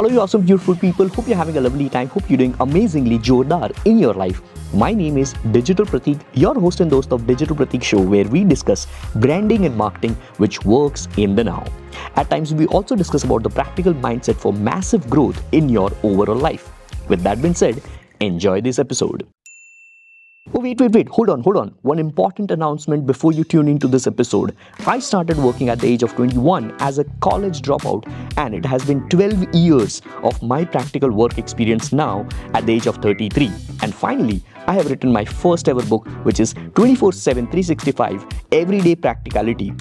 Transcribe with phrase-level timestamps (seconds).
[0.00, 1.08] Hello, you awesome, beautiful people.
[1.08, 2.08] Hope you're having a lovely time.
[2.08, 4.40] Hope you're doing amazingly jordar in your life.
[4.72, 8.42] My name is Digital Pratik, your host and host of Digital Pratik Show, where we
[8.42, 8.86] discuss
[9.16, 11.66] branding and marketing which works in the now.
[12.16, 16.34] At times, we also discuss about the practical mindset for massive growth in your overall
[16.34, 16.72] life.
[17.10, 17.82] With that being said,
[18.20, 19.26] enjoy this episode.
[20.52, 21.08] Oh, wait, wait, wait.
[21.10, 21.76] Hold on, hold on.
[21.82, 24.56] One important announcement before you tune into this episode.
[24.84, 28.84] I started working at the age of 21 as a college dropout, and it has
[28.84, 33.46] been 12 years of my practical work experience now at the age of 33.
[33.82, 38.96] And finally, I have written my first ever book, which is 24 7 365 Everyday
[38.96, 39.72] Practicality.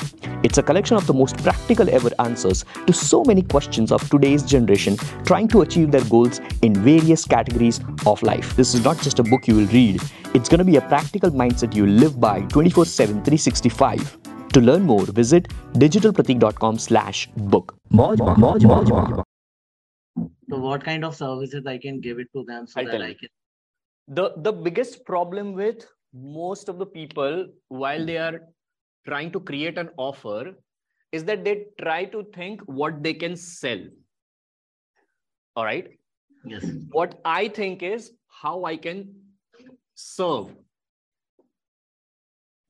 [0.41, 4.41] It's a collection of the most practical ever answers to so many questions of today's
[4.41, 8.55] generation trying to achieve their goals in various categories of life.
[8.55, 10.01] This is not just a book you will read,
[10.33, 14.17] it's going to be a practical mindset you live by 24 7 365.
[14.53, 17.75] To learn more, visit digitalpratik.com slash book.
[20.49, 23.13] So what kind of services I can give it to them so I'll that I
[23.13, 23.29] can
[24.07, 28.41] the the biggest problem with most of the people while they are
[29.08, 30.54] trying to create an offer
[31.12, 33.84] is that they try to think what they can sell
[35.56, 35.88] all right
[36.52, 39.04] yes what i think is how i can
[39.94, 40.54] serve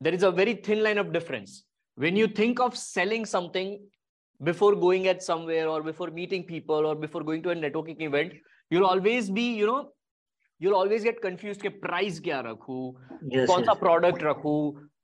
[0.01, 1.65] there is a very thin line of difference
[1.97, 3.81] when you think of selling something
[4.43, 8.33] before going at somewhere or before meeting people or before going to a networking event
[8.71, 9.91] you'll always be you know
[10.59, 12.83] you'll always get confused कि price क्या रखूं
[13.35, 13.81] yes, कौन सा yes.
[13.81, 14.59] Product रखूं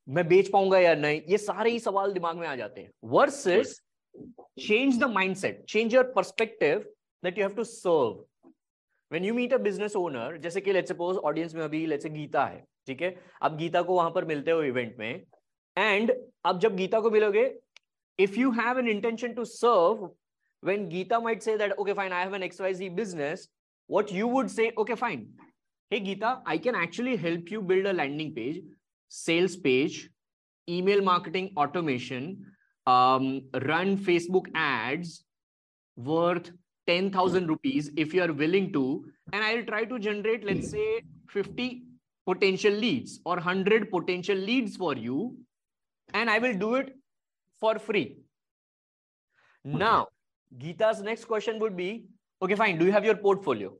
[0.07, 3.79] मैं बेच पाऊँगा या नहीं ये सारे ही सवाल दिमाग में आ जाते हैं। Versus
[4.59, 6.79] change the mindset change your perspective
[7.23, 8.49] that you have to serve
[9.11, 12.45] when you meet a business owner जैसे कि लेट्स सपोज़ ऑडियंस में अभी लेट्स गीता
[12.45, 13.15] है ठीक है?
[13.41, 15.21] अब गीता को वहाँ पर मिलते हो इवेंट में
[15.77, 16.11] एंड
[16.45, 17.43] अब जब गीता को मिलोगे
[18.19, 20.09] if you have an intention to serve
[20.63, 23.49] when Geeta might say that okay fine I have an X Y Z business
[23.89, 25.27] what you would say okay fine
[25.91, 28.63] hey Geeta I can actually help you build a landing page
[29.07, 30.09] sales page
[30.69, 32.45] email marketing automation
[32.87, 35.23] um, run Facebook ads
[35.95, 36.51] worth
[36.87, 41.83] 10,000 rupees if you are willing to and I'll try to generate let's say 50
[42.25, 45.37] potential leads or 100 potential leads for you
[46.13, 46.95] and I will do it
[47.59, 48.17] for free.
[49.63, 50.07] Now,
[50.57, 52.05] Geeta's next question would be
[52.41, 52.77] okay, fine.
[52.77, 53.73] Do you have your portfolio?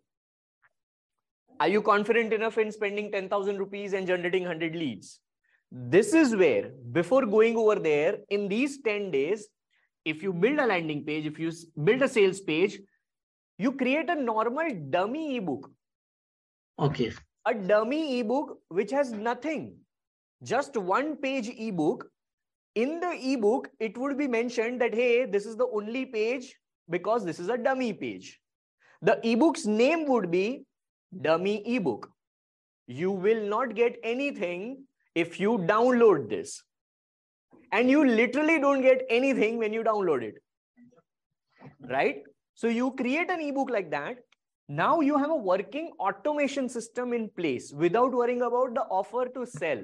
[1.59, 5.19] Are you confident enough in spending 10,000 rupees and generating 100 leads?
[5.71, 9.47] This is where, before going over there, in these 10 days,
[10.03, 11.51] if you build a landing page, if you
[11.83, 12.79] build a sales page,
[13.57, 15.71] you create a normal dummy ebook,
[16.77, 17.13] okay.
[17.45, 19.77] A dummy ebook which has nothing,
[20.44, 22.07] just one page ebook.
[22.75, 26.53] In the ebook it would be mentioned that hey this is the only page
[26.89, 28.39] because this is a dummy page.
[29.01, 30.65] The ebook's name would be
[31.21, 32.09] dummy ebook.
[32.87, 34.83] You will not get anything
[35.15, 36.61] if you download this.
[37.71, 40.35] And you literally don't get anything when you download it.
[41.89, 42.23] Right?
[42.53, 44.17] So you create an ebook like that.
[44.67, 49.45] Now you have a working automation system in place without worrying about the offer to
[49.45, 49.83] sell.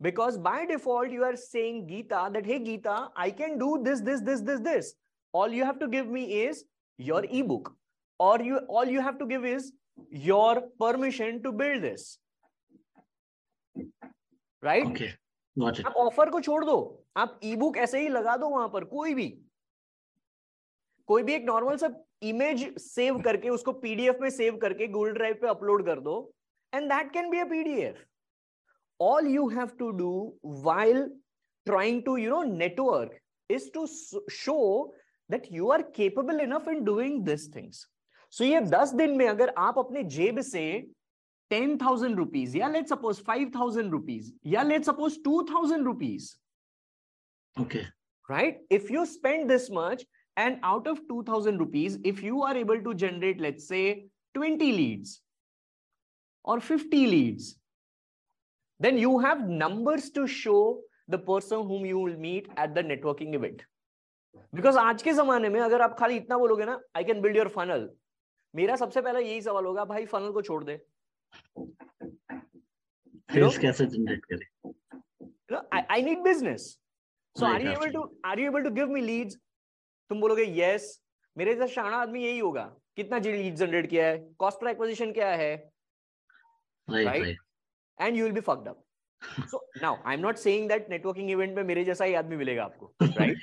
[0.00, 4.20] Because by default you are saying Geeta that hey Geeta, I can do this, this,
[4.20, 4.94] this, this, this.
[5.32, 6.64] All you have to give me is
[6.98, 7.74] your ebook,
[8.24, 9.72] or you all you have to give is
[10.26, 10.50] your
[10.82, 12.18] permission to build this.
[14.62, 14.86] Right?
[14.86, 15.10] okay
[15.56, 16.76] got it आप offer को छोड़ दो
[17.16, 19.28] आप ई book ऐसे ही लगा दो वहाँ पर कोई भी
[21.08, 21.88] कोई भी एक नॉर्मल सा
[22.28, 26.14] इमेज सेव करके उसको पीडीएफ में सेव करके गूगल ड्राइव पे अपलोड कर दो
[26.72, 28.04] and that can be a PDF
[29.00, 30.08] all you have to do
[30.64, 31.00] while
[31.66, 33.14] trying to you know network
[33.48, 33.86] is to
[34.34, 34.92] show
[35.28, 37.80] that you are capable enough in doing these things
[38.32, 40.64] so ये दस दिन में अगर आप अपने जेब से
[41.50, 46.30] टेन थाउज़ेंड रुपीज़ या let suppose five thousand rupees या let suppose two thousand rupees
[47.56, 47.82] okay
[48.28, 50.06] right if you spend this much
[50.36, 53.82] and out of two thousand rupees if you are able to generate let say
[54.34, 55.20] twenty leads
[56.44, 57.54] और fifty leads
[58.80, 60.58] then you have numbers to show
[61.10, 63.62] the person whom you will meet at the networking event
[64.52, 67.48] because आज के जमाने में अगर आप खाली इतना बोलोगे ना I can build your
[67.48, 67.88] funnel
[68.54, 70.76] मेरा सबसे पहला यही सवाल होगा भाई फनल को छोड़ दे।
[73.34, 74.46] सेल्स कैसे जनरेट करें?
[75.52, 75.60] No
[75.90, 76.62] I need business
[77.36, 79.36] so are you able to are you able to give me leads
[80.10, 80.98] तुम बोलोगे यस
[81.36, 82.64] मेरे जैसा शाना आदमी यही होगा।
[82.96, 84.18] कितना जी लीड जनरेट किया है?
[84.38, 85.54] कॉस्ट पर एक्विजिशन क्या है?
[86.88, 87.38] Right
[87.98, 88.84] and you will be fucked up
[89.50, 92.64] so now I am not saying that networking event में मेरे जैसा ही आदमी मिलेगा
[92.64, 93.38] आपको right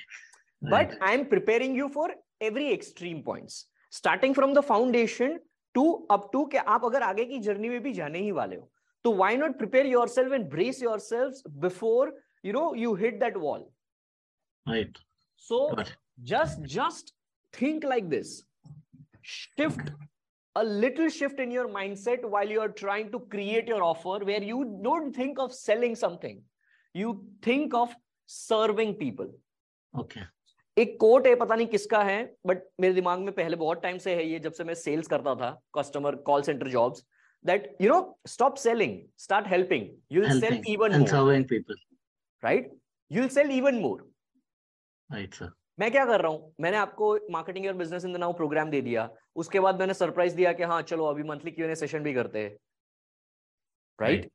[0.62, 5.39] but I am preparing you for every extreme points starting from the foundation
[5.75, 8.69] to up to कि आप अगर आगे की जर्नी में भी जाने ही वाले हो
[9.05, 13.19] तो why not prepare yourself and brace yourself before you know you hit
[13.23, 13.65] that wall
[14.65, 14.95] Right.
[15.45, 15.89] so Got it.
[16.29, 17.09] just just
[17.53, 18.29] think like this
[19.33, 19.91] shift
[20.55, 24.41] a little shift in your mindset while you are trying to create your offer where
[24.51, 26.39] you don't think of selling something
[26.95, 27.13] you
[27.49, 27.95] think of
[28.29, 29.29] serving people
[29.93, 30.23] Okay.
[30.80, 34.14] एक quote है पता नहीं किसका है but मेरे दिमाग में पहले बहुत टाइम से
[34.14, 37.04] है ये जब से मैं सेल्स करता था customer call centre jobs
[37.44, 41.74] that you know stop selling start helping you will sell even more serving
[42.44, 42.72] right
[43.10, 44.08] you will sell even more
[45.10, 45.46] Right, sir.
[45.78, 46.54] मैं क्या कर रहा हूँ?
[46.60, 50.34] मैंने आपको मार्केटिंग और business in the now program दे दिया। उसके बाद मैंने सरप्राइज़
[50.36, 52.56] दिया कि हाँ चलो अभी मंथली क्यों सेशन भी करते हैं।
[54.00, 54.30] Right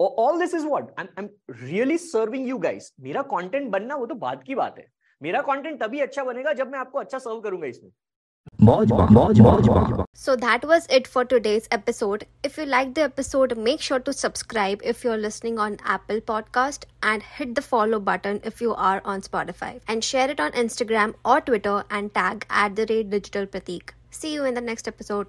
[0.00, 4.14] all this is what I am really serving you guys मेरा कंटेंट बनना वो तो
[4.14, 4.86] बात की बात है।
[5.22, 7.90] मेरा कंटेंट तभी अच्छा बनेगा जब मैं आपको अच्छा सर्व करूँगा इसमें।
[10.16, 14.12] So that was it for today's episode if you like the episode make sure to
[14.12, 18.72] subscribe if you are listening on Apple podcast and hit the follow button if you
[18.90, 23.06] are on Spotify and share it on Instagram और Twitter and tag at the rate
[23.06, 25.26] digital Pratik see you in the next episode